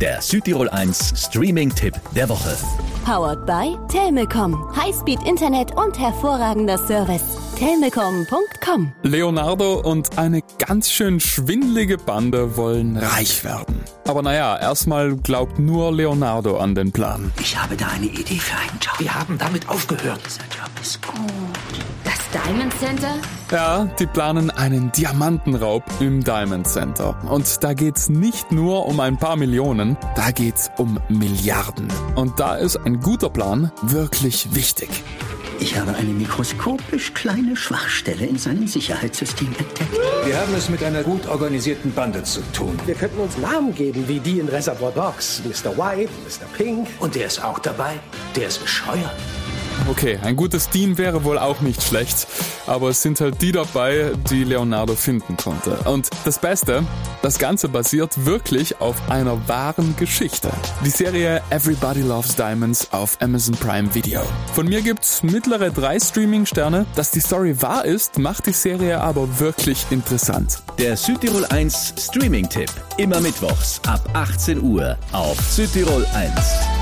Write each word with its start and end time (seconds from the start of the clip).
der 0.00 0.22
Südtirol 0.22 0.68
1 0.68 1.12
Streaming-Tipp 1.16 1.94
der 2.14 2.28
Woche. 2.28 2.56
Powered 3.04 3.44
by 3.46 3.76
Telmecom. 3.88 4.74
Highspeed 4.76 5.26
Internet 5.26 5.76
und 5.76 5.98
hervorragender 5.98 6.78
Service. 6.78 7.38
Telmecom.com. 7.58 8.92
Leonardo 9.02 9.80
und 9.80 10.18
eine 10.18 10.42
ganz 10.58 10.90
schön 10.90 11.20
schwindelige 11.20 11.98
Bande 11.98 12.56
wollen 12.56 12.96
reich 12.96 13.44
werden. 13.44 13.80
Aber 14.06 14.22
naja, 14.22 14.58
erstmal 14.58 15.16
glaubt 15.16 15.58
nur 15.58 15.92
Leonardo 15.92 16.58
an 16.58 16.74
den 16.74 16.92
Plan. 16.92 17.30
Ich 17.40 17.56
habe 17.56 17.76
da 17.76 17.88
eine 17.88 18.06
Idee 18.06 18.38
für 18.38 18.56
einen 18.56 18.78
Job. 18.80 18.98
Wir 18.98 19.14
haben 19.14 19.36
damit 19.38 19.68
aufgehört. 19.68 20.20
Dieser 20.24 20.42
Job 20.42 20.70
ist 20.80 21.02
gut. 21.02 21.59
Diamond 22.32 22.72
Center? 22.78 23.16
Ja, 23.50 23.86
die 23.98 24.06
planen 24.06 24.50
einen 24.50 24.92
Diamantenraub 24.92 25.82
im 25.98 26.22
Diamond 26.22 26.68
Center. 26.68 27.18
Und 27.28 27.64
da 27.64 27.74
geht's 27.74 28.08
nicht 28.08 28.52
nur 28.52 28.86
um 28.86 29.00
ein 29.00 29.18
paar 29.18 29.34
Millionen, 29.34 29.96
da 30.14 30.30
geht's 30.30 30.70
um 30.76 31.00
Milliarden. 31.08 31.88
Und 32.14 32.38
da 32.38 32.54
ist 32.54 32.76
ein 32.76 33.00
guter 33.00 33.30
Plan 33.30 33.72
wirklich 33.82 34.54
wichtig. 34.54 34.88
Ich 35.58 35.76
habe 35.76 35.92
eine 35.96 36.10
mikroskopisch 36.10 37.14
kleine 37.14 37.56
Schwachstelle 37.56 38.24
in 38.26 38.38
seinem 38.38 38.68
Sicherheitssystem 38.68 39.48
entdeckt. 39.48 39.98
Wir 40.24 40.40
haben 40.40 40.54
es 40.56 40.68
mit 40.68 40.84
einer 40.84 41.02
gut 41.02 41.26
organisierten 41.26 41.92
Bande 41.92 42.22
zu 42.22 42.42
tun. 42.52 42.78
Wir 42.86 42.94
könnten 42.94 43.18
uns 43.18 43.38
Namen 43.38 43.74
geben, 43.74 44.06
wie 44.06 44.20
die 44.20 44.38
in 44.38 44.48
Reservoir 44.48 44.92
Dogs. 44.92 45.42
Mr. 45.44 45.76
White, 45.76 46.12
Mr. 46.24 46.46
Pink. 46.56 46.86
Und 47.00 47.16
der 47.16 47.26
ist 47.26 47.42
auch 47.42 47.58
dabei. 47.58 47.98
Der 48.36 48.46
ist 48.46 48.62
bescheuert. 48.62 49.16
Okay, 49.88 50.18
ein 50.22 50.36
gutes 50.36 50.68
Team 50.68 50.98
wäre 50.98 51.24
wohl 51.24 51.38
auch 51.38 51.60
nicht 51.60 51.82
schlecht, 51.82 52.26
aber 52.66 52.90
es 52.90 53.02
sind 53.02 53.20
halt 53.20 53.42
die 53.42 53.52
dabei, 53.52 54.12
die 54.30 54.44
Leonardo 54.44 54.94
finden 54.94 55.36
konnte. 55.36 55.72
Und 55.84 56.08
das 56.24 56.38
Beste, 56.38 56.84
das 57.22 57.38
Ganze 57.38 57.68
basiert 57.68 58.24
wirklich 58.24 58.80
auf 58.80 58.96
einer 59.10 59.48
wahren 59.48 59.96
Geschichte. 59.96 60.50
Die 60.84 60.90
Serie 60.90 61.42
Everybody 61.50 62.02
Loves 62.02 62.36
Diamonds 62.36 62.88
auf 62.92 63.20
Amazon 63.20 63.56
Prime 63.56 63.94
Video. 63.94 64.22
Von 64.54 64.68
mir 64.68 64.80
gibt's 64.80 65.22
mittlere 65.22 65.70
drei 65.70 65.98
Streaming-Sterne. 65.98 66.86
Dass 66.94 67.10
die 67.10 67.20
Story 67.20 67.60
wahr 67.60 67.84
ist, 67.84 68.18
macht 68.18 68.46
die 68.46 68.52
Serie 68.52 69.00
aber 69.00 69.40
wirklich 69.40 69.86
interessant. 69.90 70.62
Der 70.78 70.96
Südtirol 70.96 71.44
1 71.46 71.94
Streaming-Tipp. 71.98 72.70
Immer 72.96 73.20
mittwochs 73.20 73.80
ab 73.86 74.08
18 74.14 74.62
Uhr 74.62 74.96
auf 75.12 75.38
Südtirol 75.40 76.06
1. 76.14 76.79